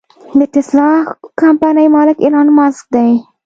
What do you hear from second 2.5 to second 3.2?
مسک دې.